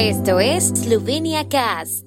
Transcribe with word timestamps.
Esto 0.00 0.38
es 0.38 0.68
Slovenia 0.68 1.48
Cast. 1.48 2.04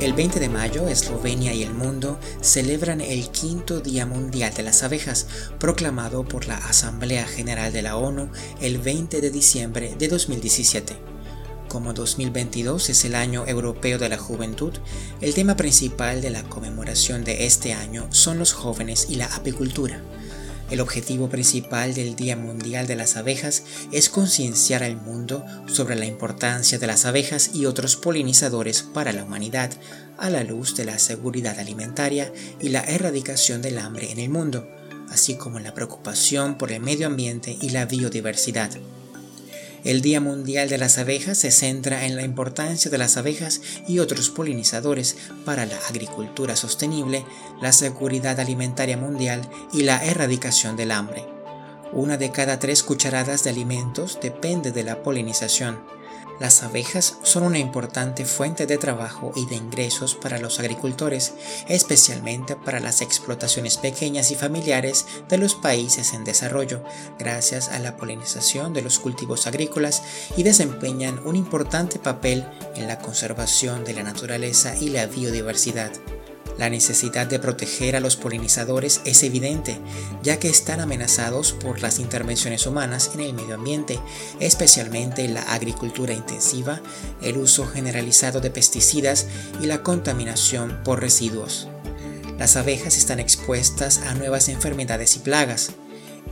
El 0.00 0.14
20 0.14 0.40
de 0.40 0.48
mayo, 0.48 0.88
Eslovenia 0.88 1.52
y 1.52 1.62
el 1.62 1.74
mundo 1.74 2.18
celebran 2.40 3.02
el 3.02 3.28
quinto 3.28 3.80
Día 3.80 4.06
Mundial 4.06 4.54
de 4.54 4.62
las 4.62 4.82
Abejas, 4.82 5.26
proclamado 5.60 6.24
por 6.24 6.46
la 6.46 6.56
Asamblea 6.56 7.26
General 7.26 7.70
de 7.70 7.82
la 7.82 7.98
ONU 7.98 8.30
el 8.62 8.78
20 8.78 9.20
de 9.20 9.30
diciembre 9.30 9.94
de 9.98 10.08
2017. 10.08 10.96
Como 11.68 11.92
2022 11.92 12.88
es 12.88 13.04
el 13.04 13.16
año 13.16 13.44
europeo 13.46 13.98
de 13.98 14.08
la 14.08 14.16
juventud, 14.16 14.72
el 15.20 15.34
tema 15.34 15.54
principal 15.54 16.22
de 16.22 16.30
la 16.30 16.44
conmemoración 16.44 17.24
de 17.24 17.44
este 17.44 17.74
año 17.74 18.06
son 18.10 18.38
los 18.38 18.54
jóvenes 18.54 19.08
y 19.10 19.16
la 19.16 19.26
apicultura. 19.26 20.00
El 20.70 20.80
objetivo 20.80 21.28
principal 21.28 21.92
del 21.92 22.16
Día 22.16 22.36
Mundial 22.36 22.86
de 22.86 22.96
las 22.96 23.16
Abejas 23.16 23.64
es 23.92 24.08
concienciar 24.08 24.82
al 24.82 24.96
mundo 24.96 25.44
sobre 25.66 25.94
la 25.94 26.06
importancia 26.06 26.78
de 26.78 26.86
las 26.86 27.04
abejas 27.04 27.50
y 27.54 27.66
otros 27.66 27.96
polinizadores 27.96 28.82
para 28.82 29.12
la 29.12 29.24
humanidad 29.24 29.70
a 30.16 30.30
la 30.30 30.42
luz 30.42 30.74
de 30.74 30.86
la 30.86 30.98
seguridad 30.98 31.58
alimentaria 31.58 32.32
y 32.60 32.70
la 32.70 32.80
erradicación 32.80 33.60
del 33.60 33.78
hambre 33.78 34.10
en 34.10 34.18
el 34.18 34.30
mundo, 34.30 34.66
así 35.10 35.36
como 35.36 35.60
la 35.60 35.74
preocupación 35.74 36.56
por 36.56 36.72
el 36.72 36.80
medio 36.80 37.08
ambiente 37.08 37.56
y 37.60 37.70
la 37.70 37.84
biodiversidad. 37.84 38.70
El 39.84 40.00
Día 40.00 40.18
Mundial 40.18 40.70
de 40.70 40.78
las 40.78 40.96
Abejas 40.96 41.36
se 41.36 41.50
centra 41.50 42.06
en 42.06 42.16
la 42.16 42.22
importancia 42.22 42.90
de 42.90 42.96
las 42.96 43.18
abejas 43.18 43.60
y 43.86 43.98
otros 43.98 44.30
polinizadores 44.30 45.14
para 45.44 45.66
la 45.66 45.76
agricultura 45.90 46.56
sostenible, 46.56 47.26
la 47.60 47.70
seguridad 47.70 48.40
alimentaria 48.40 48.96
mundial 48.96 49.42
y 49.74 49.82
la 49.82 50.02
erradicación 50.02 50.74
del 50.76 50.90
hambre. 50.90 51.26
Una 51.92 52.16
de 52.16 52.30
cada 52.30 52.58
tres 52.58 52.82
cucharadas 52.82 53.44
de 53.44 53.50
alimentos 53.50 54.18
depende 54.22 54.72
de 54.72 54.84
la 54.84 55.02
polinización. 55.02 55.78
Las 56.40 56.64
abejas 56.64 57.18
son 57.22 57.44
una 57.44 57.58
importante 57.58 58.24
fuente 58.24 58.66
de 58.66 58.76
trabajo 58.76 59.32
y 59.36 59.46
de 59.46 59.54
ingresos 59.54 60.16
para 60.16 60.38
los 60.38 60.58
agricultores, 60.58 61.34
especialmente 61.68 62.56
para 62.56 62.80
las 62.80 63.02
explotaciones 63.02 63.76
pequeñas 63.76 64.32
y 64.32 64.34
familiares 64.34 65.06
de 65.28 65.38
los 65.38 65.54
países 65.54 66.12
en 66.12 66.24
desarrollo, 66.24 66.82
gracias 67.18 67.68
a 67.68 67.78
la 67.78 67.96
polinización 67.96 68.72
de 68.72 68.82
los 68.82 68.98
cultivos 68.98 69.46
agrícolas 69.46 70.02
y 70.36 70.42
desempeñan 70.42 71.20
un 71.24 71.36
importante 71.36 72.00
papel 72.00 72.44
en 72.74 72.88
la 72.88 72.98
conservación 72.98 73.84
de 73.84 73.94
la 73.94 74.02
naturaleza 74.02 74.76
y 74.76 74.88
la 74.88 75.06
biodiversidad. 75.06 75.92
La 76.58 76.70
necesidad 76.70 77.26
de 77.26 77.40
proteger 77.40 77.96
a 77.96 78.00
los 78.00 78.16
polinizadores 78.16 79.00
es 79.04 79.22
evidente, 79.24 79.78
ya 80.22 80.38
que 80.38 80.48
están 80.48 80.80
amenazados 80.80 81.52
por 81.52 81.82
las 81.82 81.98
intervenciones 81.98 82.66
humanas 82.66 83.10
en 83.14 83.20
el 83.20 83.34
medio 83.34 83.56
ambiente, 83.56 83.98
especialmente 84.38 85.26
la 85.28 85.42
agricultura 85.42 86.14
intensiva, 86.14 86.80
el 87.22 87.38
uso 87.38 87.66
generalizado 87.66 88.40
de 88.40 88.50
pesticidas 88.50 89.26
y 89.60 89.66
la 89.66 89.82
contaminación 89.82 90.80
por 90.84 91.00
residuos. 91.00 91.68
Las 92.38 92.56
abejas 92.56 92.96
están 92.96 93.18
expuestas 93.18 93.98
a 93.98 94.14
nuevas 94.14 94.48
enfermedades 94.48 95.16
y 95.16 95.20
plagas. 95.20 95.72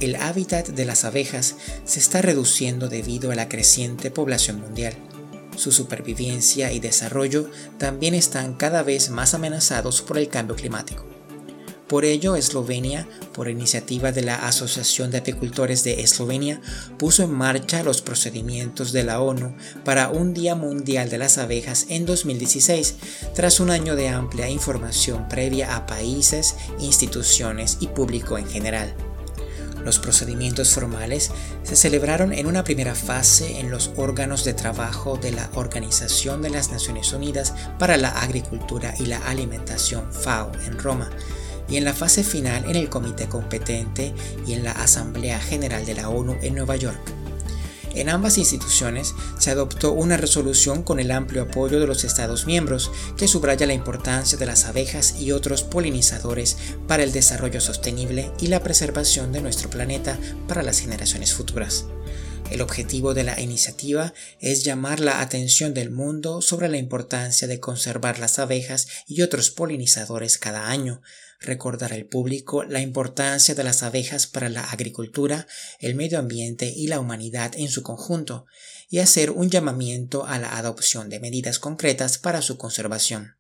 El 0.01 0.17
hábitat 0.17 0.69
de 0.69 0.85
las 0.85 1.05
abejas 1.05 1.57
se 1.85 1.99
está 1.99 2.23
reduciendo 2.23 2.89
debido 2.89 3.31
a 3.33 3.35
la 3.35 3.49
creciente 3.49 4.11
población 4.11 4.61
mundial 4.61 4.95
su 5.63 5.71
supervivencia 5.71 6.73
y 6.73 6.81
desarrollo 6.81 7.49
también 7.79 8.15
están 8.15 8.55
cada 8.55 8.83
vez 8.83 9.11
más 9.11 9.33
amenazados 9.33 10.03
por 10.03 10.19
el 10.19 10.29
cambio 10.29 10.57
climático. 10.57 11.07
Por 11.87 12.05
ello, 12.05 12.37
Eslovenia, 12.37 13.07
por 13.33 13.49
iniciativa 13.49 14.13
de 14.13 14.23
la 14.23 14.47
Asociación 14.47 15.11
de 15.11 15.19
Apicultores 15.19 15.85
de 15.85 16.01
Eslovenia, 16.01 16.61
puso 16.99 17.23
en 17.23 17.33
marcha 17.33 17.83
los 17.83 18.03
procedimientos 18.03 18.93
de 18.93 19.05
la 19.05 19.21
ONU 19.21 19.55
para 19.85 20.09
un 20.09 20.35
Día 20.35 20.57
Mundial 20.57 21.11
de 21.11 21.19
las 21.19 21.39
Abejas 21.39 21.87
en 21.91 22.07
2016, 22.07 22.97
tras 23.35 23.61
un 23.61 23.71
año 23.71 23.95
de 23.95 24.09
amplia 24.09 24.49
información 24.49 25.29
previa 25.29 25.77
a 25.77 25.87
países, 25.87 26.57
instituciones 26.81 27.77
y 27.79 27.89
público 27.89 28.39
en 28.39 28.49
general. 28.49 29.12
Los 29.85 29.99
procedimientos 29.99 30.73
formales 30.73 31.31
se 31.63 31.77
celebraron 31.77 32.33
en 32.33 32.47
una 32.47 32.65
primera 32.65 32.95
fase 32.95 33.59
en 33.59 33.71
los 33.71 33.91
órganos 33.97 34.45
de 34.45 34.55
trabajo 34.55 35.17
de 35.17 35.33
la 35.33 35.51
Organización 35.55 36.43
de 36.43 36.51
las 36.51 36.71
Naciones 36.71 37.13
Unidas 37.13 37.55
para 37.79 37.97
la 37.97 38.11
Agricultura 38.11 38.95
y 38.99 39.07
la 39.07 39.19
Alimentación 39.27 40.13
FAO 40.13 40.53
en 40.67 40.79
Roma 40.79 41.11
y 41.69 41.77
en 41.77 41.85
la 41.85 41.95
fase 41.95 42.23
final 42.23 42.65
en 42.69 42.77
el 42.77 42.89
comité 42.89 43.29
competente 43.29 44.15
y 44.47 44.53
en 44.53 44.65
la 44.65 44.73
Asamblea 44.73 45.41
General 45.41 45.85
de 45.85 45.95
la 45.95 46.09
ONU 46.09 46.37
en 46.43 46.55
Nueva 46.55 46.77
York. 46.77 47.22
En 47.95 48.09
ambas 48.09 48.39
instituciones 48.39 49.15
se 49.39 49.51
adoptó 49.51 49.93
una 49.93 50.17
resolución 50.17 50.83
con 50.83 50.99
el 50.99 51.11
amplio 51.11 51.43
apoyo 51.43 51.79
de 51.79 51.87
los 51.87 52.05
Estados 52.05 52.47
miembros 52.47 52.91
que 53.17 53.29
subraya 53.29 53.67
la 53.67 53.75
importancia 53.75 54.39
de 54.39 54.47
las 54.47 54.65
abejas 54.65 55.21
y 55.21 55.33
otros 55.33 55.63
polinizadores 55.63 56.57
para 56.89 57.03
el 57.03 57.13
desarrollo 57.13 57.61
sostenible 57.61 58.31
y 58.41 58.47
la 58.47 58.63
preservación 58.63 59.33
de 59.33 59.43
nuestro 59.43 59.69
planeta 59.69 60.19
para 60.49 60.63
las 60.63 60.81
generaciones 60.81 61.35
futuras. 61.35 61.85
El 62.51 62.61
objetivo 62.61 63.15
de 63.15 63.25
la 63.25 63.41
iniciativa 63.41 64.13
es 64.39 64.63
llamar 64.63 65.01
la 65.01 65.23
atención 65.23 65.73
del 65.73 65.91
mundo 65.91 66.43
sobre 66.43 66.69
la 66.69 66.77
importancia 66.77 67.49
de 67.49 67.61
conservar 67.61 68.19
las 68.19 68.39
abejas 68.39 68.89
y 69.07 69.23
otros 69.23 69.51
polinizadores 69.51 70.37
cada 70.37 70.69
año, 70.69 71.01
recordar 71.45 71.93
al 71.93 72.07
público 72.07 72.65
la 72.65 72.81
importancia 72.81 73.55
de 73.55 73.65
las 73.65 73.83
abejas 73.83 74.27
para 74.27 74.49
la 74.49 74.63
agricultura, 74.65 75.47
el 75.79 75.95
medio 75.95 76.19
ambiente 76.19 76.73
y 76.75 76.87
la 76.87 77.01
humanidad 77.01 77.53
en 77.57 77.69
su 77.69 77.83
conjunto, 77.83 78.47
y 78.89 78.99
hacer 78.99 79.31
un 79.31 79.51
llamamiento 79.51 80.27
a 80.27 80.39
la 80.39 80.57
adopción 80.57 81.09
de 81.09 81.21
medidas 81.21 81.59
concretas 81.59 82.19
para 82.19 82.43
su 82.43 82.59
conservación. 82.59 83.37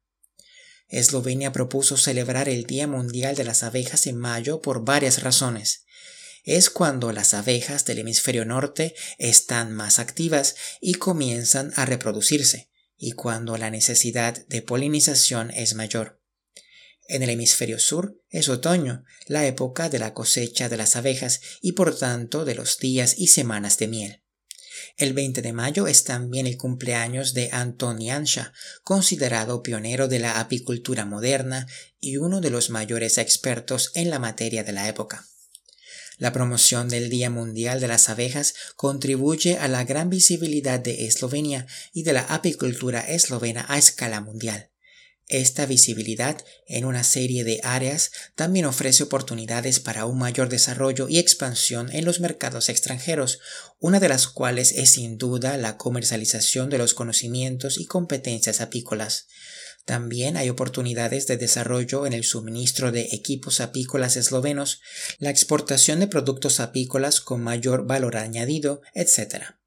Eslovenia 0.88 1.52
propuso 1.52 1.96
celebrar 1.96 2.48
el 2.48 2.64
Día 2.64 2.86
Mundial 2.86 3.34
de 3.34 3.44
las 3.44 3.62
Abejas 3.62 4.06
en 4.06 4.18
mayo 4.18 4.60
por 4.60 4.84
varias 4.84 5.22
razones. 5.22 5.84
Es 6.44 6.70
cuando 6.70 7.12
las 7.12 7.34
abejas 7.34 7.84
del 7.84 8.00
hemisferio 8.00 8.44
norte 8.44 8.94
están 9.18 9.72
más 9.72 9.98
activas 9.98 10.54
y 10.80 10.94
comienzan 10.94 11.72
a 11.76 11.86
reproducirse, 11.86 12.68
y 12.96 13.12
cuando 13.12 13.56
la 13.56 13.70
necesidad 13.70 14.46
de 14.48 14.62
polinización 14.62 15.50
es 15.50 15.74
mayor. 15.74 16.21
En 17.08 17.22
el 17.22 17.30
hemisferio 17.30 17.78
sur 17.78 18.16
es 18.30 18.48
otoño, 18.48 19.04
la 19.26 19.46
época 19.46 19.88
de 19.88 19.98
la 19.98 20.14
cosecha 20.14 20.68
de 20.68 20.76
las 20.76 20.96
abejas 20.96 21.40
y 21.60 21.72
por 21.72 21.98
tanto 21.98 22.44
de 22.44 22.54
los 22.54 22.78
días 22.78 23.14
y 23.18 23.28
semanas 23.28 23.78
de 23.78 23.88
miel. 23.88 24.22
El 24.96 25.12
20 25.12 25.42
de 25.42 25.52
mayo 25.52 25.86
es 25.86 26.04
también 26.04 26.46
el 26.46 26.56
cumpleaños 26.56 27.34
de 27.34 27.50
Antoni 27.52 28.10
Ansha, 28.10 28.52
considerado 28.82 29.62
pionero 29.62 30.08
de 30.08 30.18
la 30.18 30.40
apicultura 30.40 31.04
moderna 31.04 31.66
y 31.98 32.16
uno 32.16 32.40
de 32.40 32.50
los 32.50 32.70
mayores 32.70 33.18
expertos 33.18 33.90
en 33.94 34.10
la 34.10 34.18
materia 34.18 34.64
de 34.64 34.72
la 34.72 34.88
época. 34.88 35.26
La 36.18 36.32
promoción 36.32 36.88
del 36.88 37.10
Día 37.10 37.30
Mundial 37.30 37.80
de 37.80 37.88
las 37.88 38.08
Abejas 38.08 38.54
contribuye 38.76 39.58
a 39.58 39.66
la 39.66 39.84
gran 39.84 40.08
visibilidad 40.10 40.78
de 40.78 41.06
Eslovenia 41.06 41.66
y 41.92 42.02
de 42.02 42.12
la 42.12 42.20
apicultura 42.22 43.00
eslovena 43.00 43.64
a 43.68 43.78
escala 43.78 44.20
mundial. 44.20 44.71
Esta 45.32 45.64
visibilidad 45.64 46.44
en 46.66 46.84
una 46.84 47.04
serie 47.04 47.42
de 47.42 47.58
áreas 47.64 48.12
también 48.34 48.66
ofrece 48.66 49.02
oportunidades 49.02 49.80
para 49.80 50.04
un 50.04 50.18
mayor 50.18 50.50
desarrollo 50.50 51.08
y 51.08 51.16
expansión 51.16 51.90
en 51.90 52.04
los 52.04 52.20
mercados 52.20 52.68
extranjeros, 52.68 53.40
una 53.78 53.98
de 53.98 54.10
las 54.10 54.28
cuales 54.28 54.72
es 54.72 54.90
sin 54.90 55.16
duda 55.16 55.56
la 55.56 55.78
comercialización 55.78 56.68
de 56.68 56.76
los 56.76 56.92
conocimientos 56.92 57.80
y 57.80 57.86
competencias 57.86 58.60
apícolas. 58.60 59.26
También 59.86 60.36
hay 60.36 60.50
oportunidades 60.50 61.26
de 61.26 61.38
desarrollo 61.38 62.04
en 62.04 62.12
el 62.12 62.24
suministro 62.24 62.92
de 62.92 63.08
equipos 63.12 63.62
apícolas 63.62 64.18
eslovenos, 64.18 64.82
la 65.18 65.30
exportación 65.30 66.00
de 66.00 66.08
productos 66.08 66.60
apícolas 66.60 67.22
con 67.22 67.42
mayor 67.42 67.86
valor 67.86 68.18
añadido, 68.18 68.82
etc. 68.92 69.61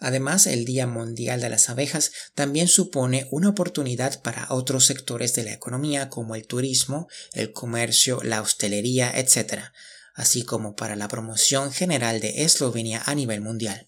Además, 0.00 0.46
el 0.46 0.64
Día 0.64 0.86
Mundial 0.86 1.40
de 1.40 1.50
las 1.50 1.68
Abejas 1.68 2.12
también 2.34 2.68
supone 2.68 3.26
una 3.30 3.48
oportunidad 3.48 4.22
para 4.22 4.46
otros 4.50 4.86
sectores 4.86 5.34
de 5.34 5.42
la 5.42 5.52
economía 5.52 6.08
como 6.08 6.36
el 6.36 6.46
turismo, 6.46 7.08
el 7.32 7.52
comercio, 7.52 8.20
la 8.22 8.40
hostelería, 8.40 9.10
etc., 9.18 9.72
así 10.14 10.44
como 10.44 10.76
para 10.76 10.96
la 10.96 11.08
promoción 11.08 11.72
general 11.72 12.20
de 12.20 12.44
Eslovenia 12.44 13.02
a 13.06 13.14
nivel 13.14 13.40
mundial. 13.40 13.87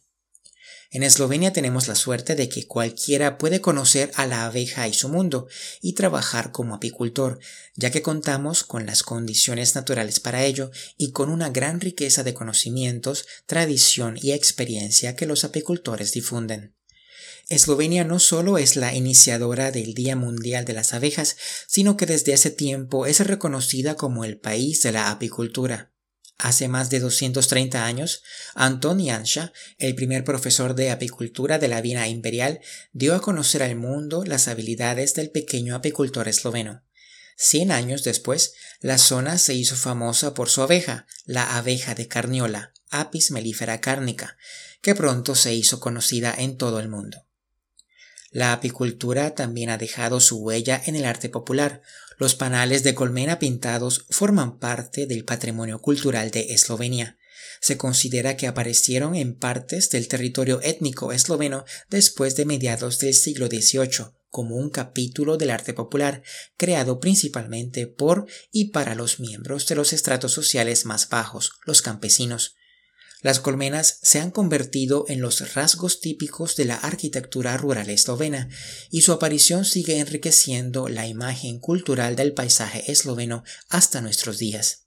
En 0.93 1.05
Eslovenia 1.05 1.53
tenemos 1.53 1.87
la 1.87 1.95
suerte 1.95 2.35
de 2.35 2.49
que 2.49 2.67
cualquiera 2.67 3.39
puede 3.39 3.61
conocer 3.61 4.11
a 4.17 4.27
la 4.27 4.45
abeja 4.45 4.89
y 4.89 4.93
su 4.93 5.09
mundo 5.09 5.47
y 5.81 5.93
trabajar 5.93 6.51
como 6.51 6.75
apicultor, 6.75 7.39
ya 7.77 7.93
que 7.93 8.03
contamos 8.03 8.65
con 8.65 8.87
las 8.87 9.05
condiciones 9.05 9.77
naturales 9.77 10.19
para 10.19 10.45
ello 10.45 10.73
y 10.97 11.13
con 11.13 11.31
una 11.31 11.51
gran 11.51 11.81
riqueza 11.81 12.25
de 12.25 12.35
conocimientos, 12.35 13.27
tradición 13.47 14.19
y 14.21 14.33
experiencia 14.33 15.15
que 15.15 15.27
los 15.27 15.45
apicultores 15.45 16.11
difunden. 16.11 16.75
Eslovenia 17.49 18.03
no 18.03 18.19
solo 18.19 18.59
es 18.59 18.75
la 18.75 18.93
iniciadora 18.93 19.71
del 19.71 19.95
Día 19.95 20.17
Mundial 20.17 20.65
de 20.65 20.73
las 20.73 20.93
Abejas, 20.93 21.37
sino 21.69 21.97
que 21.97 22.07
desde 22.07 22.35
hace 22.35 22.51
tiempo 22.51 23.07
es 23.07 23.25
reconocida 23.25 23.97
como 23.97 24.25
el 24.25 24.39
país 24.39 24.83
de 24.83 24.91
la 24.91 25.13
apicultura. 25.13 25.93
Hace 26.43 26.69
más 26.69 26.89
de 26.89 27.01
230 27.01 27.85
años, 27.85 28.23
Anton 28.55 29.05
Janša, 29.05 29.53
el 29.77 29.95
primer 29.95 30.25
profesor 30.25 30.75
de 30.75 30.91
apicultura 30.91 31.59
de 31.59 31.69
la 31.69 31.83
Vina 31.83 32.09
Imperial, 32.09 32.61
dio 32.93 33.15
a 33.15 33.21
conocer 33.21 33.63
al 33.63 33.77
mundo 33.77 34.25
las 34.25 34.49
habilidades 34.49 35.13
del 35.13 35.31
pequeño 35.31 35.75
apicultor 35.75 36.29
esloveno. 36.29 36.83
Cien 37.37 37.71
años 37.71 38.05
después, 38.05 38.55
la 38.81 38.97
zona 38.97 39.37
se 39.37 39.53
hizo 39.53 39.77
famosa 39.77 40.33
por 40.33 40.49
su 40.49 40.63
abeja, 40.63 41.07
la 41.27 41.59
abeja 41.59 41.95
de 41.95 42.09
Carniola, 42.09 42.73
Apis 42.89 43.33
mellifera 43.33 43.83
cárnica, 43.83 44.39
que 44.81 44.95
pronto 44.95 45.35
se 45.35 45.53
hizo 45.53 45.79
conocida 45.79 46.35
en 46.37 46.57
todo 46.57 46.81
el 46.81 46.89
mundo. 46.89 47.27
La 48.31 48.53
apicultura 48.53 49.35
también 49.35 49.71
ha 49.71 49.79
dejado 49.79 50.21
su 50.21 50.39
huella 50.39 50.81
en 50.87 50.95
el 50.95 51.05
arte 51.05 51.29
popular. 51.29 51.83
Los 52.17 52.37
panales 52.37 52.85
de 52.85 52.95
colmena 52.95 53.39
pintados 53.39 54.07
forman 54.09 54.59
parte 54.59 55.07
del 55.07 55.25
patrimonio 55.25 55.81
cultural 55.81 56.31
de 56.31 56.53
Eslovenia. 56.55 57.19
Se 57.61 57.77
considera 57.77 58.37
que 58.37 58.47
aparecieron 58.47 59.17
en 59.17 59.35
partes 59.35 59.91
del 59.91 60.07
territorio 60.07 60.61
étnico 60.63 61.13
esloveno 61.13 61.65
después 61.89 62.37
de 62.37 62.45
mediados 62.45 62.99
del 63.01 63.15
siglo 63.15 63.49
XVIII 63.49 64.13
como 64.31 64.57
un 64.57 64.71
capítulo 64.71 65.37
del 65.37 65.51
arte 65.51 65.75
popular, 65.75 66.23
creado 66.57 67.01
principalmente 67.01 67.87
por 67.87 68.27
y 68.53 68.67
para 68.67 68.95
los 68.95 69.19
miembros 69.19 69.67
de 69.67 69.75
los 69.75 69.93
estratos 69.93 70.33
sociales 70.33 70.87
más 70.87 71.09
bajos, 71.09 71.53
los 71.67 71.83
campesinos. 71.83 72.55
Las 73.23 73.39
colmenas 73.39 73.99
se 74.03 74.19
han 74.19 74.31
convertido 74.31 75.05
en 75.09 75.21
los 75.21 75.55
rasgos 75.55 76.01
típicos 76.01 76.57
de 76.57 76.65
la 76.65 76.77
arquitectura 76.77 77.57
rural 77.59 77.91
eslovena 77.91 78.49
y 78.91 79.03
su 79.03 79.13
aparición 79.13 79.67
sigue 79.67 79.99
enriqueciendo 79.99 80.89
la 80.89 81.07
imagen 81.07 81.59
cultural 81.59 82.17
del 82.17 82.33
paisaje 82.33 82.91
esloveno 82.91 83.45
hasta 83.69 84.01
nuestros 84.01 84.39
días. 84.39 84.87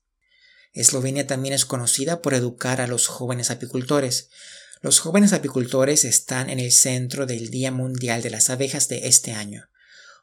Eslovenia 0.73 1.27
también 1.27 1.53
es 1.53 1.65
conocida 1.65 2.23
por 2.23 2.33
educar 2.33 2.81
a 2.81 2.87
los 2.87 3.05
jóvenes 3.05 3.51
apicultores. 3.51 4.29
Los 4.81 4.99
jóvenes 4.99 5.31
apicultores 5.31 6.03
están 6.03 6.49
en 6.49 6.59
el 6.59 6.71
centro 6.71 7.27
del 7.27 7.51
Día 7.51 7.71
Mundial 7.71 8.23
de 8.23 8.31
las 8.31 8.49
Abejas 8.49 8.87
de 8.87 9.07
este 9.07 9.33
año. 9.33 9.69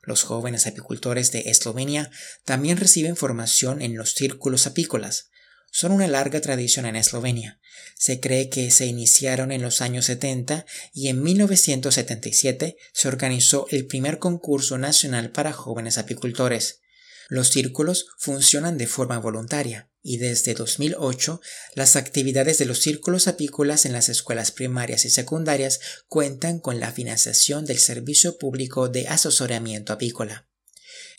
Los 0.03 0.25
jóvenes 0.25 0.67
apicultores 0.67 1.31
de 1.31 1.51
Eslovenia 1.51 2.11
también 2.45 2.77
reciben 2.77 3.15
formación 3.15 3.81
en 3.81 3.97
los 3.97 4.15
círculos 4.15 4.67
apícolas, 4.67 5.31
son 5.70 5.93
una 5.93 6.06
larga 6.06 6.40
tradición 6.40 6.87
en 6.87 6.96
Eslovenia. 6.96 7.61
Se 7.96 8.20
cree 8.20 8.49
que 8.49 8.70
se 8.70 8.87
iniciaron 8.87 9.52
en 9.52 9.62
los 9.62 9.81
años 9.81 10.06
70 10.06 10.67
y 10.93 11.08
en 11.08 11.22
1977 11.22 12.76
se 12.93 13.08
organizó 13.08 13.67
el 13.70 13.87
primer 13.87 14.19
concurso 14.19 14.78
nacional 14.78 15.31
para 15.31 15.52
jóvenes 15.52 15.99
apicultores. 15.99 16.81
Los 17.28 17.50
círculos 17.50 18.06
funcionan 18.19 18.76
de 18.76 18.88
forma 18.88 19.19
voluntaria 19.19 19.90
y 20.02 20.17
desde 20.17 20.55
2008 20.55 21.40
las 21.75 21.94
actividades 21.94 22.58
de 22.58 22.64
los 22.64 22.81
círculos 22.81 23.28
apícolas 23.28 23.84
en 23.87 23.93
las 23.93 24.08
escuelas 24.08 24.50
primarias 24.50 25.05
y 25.05 25.11
secundarias 25.11 25.81
cuentan 26.08 26.58
con 26.58 26.81
la 26.81 26.90
financiación 26.90 27.66
del 27.66 27.78
Servicio 27.78 28.38
Público 28.38 28.88
de 28.88 29.06
Asesoramiento 29.06 29.93
Apícola. 29.93 30.50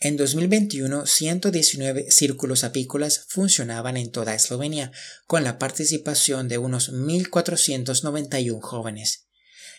En 0.04 0.18
2021, 0.18 1.06
119 1.06 2.10
círculos 2.10 2.64
apícolas 2.64 3.26
funcionaban 3.28 3.98
en 3.98 4.10
toda 4.10 4.34
Eslovenia, 4.34 4.92
con 5.28 5.44
la 5.44 5.60
participación 5.60 6.48
de 6.48 6.58
unos 6.58 6.92
1.491 6.92 8.62
jóvenes. 8.62 9.28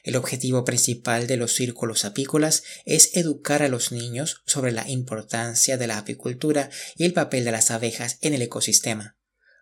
El 0.04 0.14
objetivo 0.14 0.64
principal 0.64 1.26
de 1.26 1.36
los 1.36 1.54
círculos 1.54 2.04
apícolas 2.04 2.62
es 2.84 3.16
educar 3.16 3.64
a 3.64 3.68
los 3.68 3.90
niños 3.90 4.42
sobre 4.46 4.70
la 4.70 4.88
importancia 4.88 5.76
de 5.76 5.88
la 5.88 5.98
apicultura 5.98 6.70
y 6.96 7.04
el 7.04 7.14
papel 7.14 7.44
de 7.44 7.50
las 7.50 7.72
abejas 7.72 8.18
en 8.20 8.32
el 8.32 8.42
ecosistema. 8.42 9.16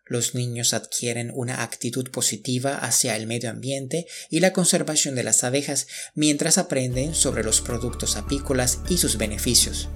Los 0.04 0.34
niños 0.34 0.74
adquieren 0.74 1.30
una 1.34 1.62
actitud 1.62 2.10
positiva 2.10 2.76
hacia 2.76 3.16
el 3.16 3.26
medio 3.26 3.48
ambiente 3.48 4.06
y 4.28 4.40
la 4.40 4.52
conservación 4.52 5.14
de 5.14 5.22
las 5.22 5.42
abejas 5.42 5.86
mientras 6.14 6.58
aprenden 6.58 7.14
sobre 7.14 7.44
los 7.44 7.62
productos 7.62 8.16
apícolas 8.16 8.80
y 8.90 8.98
sus 8.98 9.16
beneficios. 9.16 9.88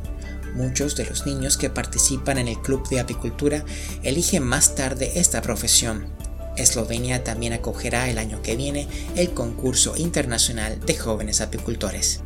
Muchos 0.55 0.97
de 0.97 1.05
los 1.05 1.27
niños 1.27 1.56
que 1.56 1.71
participan 1.71 2.39
en 2.39 2.49
el 2.49 2.61
club 2.61 2.89
de 2.89 3.01
apicultura 3.01 3.65
eligen 4.03 4.45
más 4.45 4.75
tarde 4.75 5.19
esta 5.19 5.43
profesión. 5.43 6.06
Eslovenia 6.56 7.25
también 7.25 7.53
acogerá 7.53 8.09
el 8.09 8.19
año 8.19 8.41
que 8.43 8.56
viene 8.56 8.89
el 9.17 9.31
concurso 9.35 9.97
internacional 9.97 10.81
de 10.81 10.97
jóvenes 10.97 11.41
apicultores. 11.41 12.24